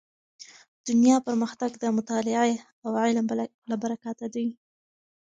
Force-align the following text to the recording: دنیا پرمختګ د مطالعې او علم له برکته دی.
دنیا 0.87 1.17
پرمختګ 1.27 1.71
د 1.83 1.85
مطالعې 1.97 2.53
او 2.85 2.91
علم 3.03 3.25
له 3.69 3.75
برکته 3.83 4.25
دی. 4.35 4.47